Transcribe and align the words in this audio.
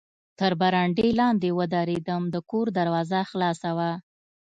تر 0.39 0.51
برنډې 0.61 1.07
لاندې 1.19 1.49
و 1.57 1.59
درېدم، 1.75 2.23
د 2.33 2.35
کور 2.49 2.65
دروازه 2.77 3.19
خلاصه 3.31 3.69
وه. 3.77 3.91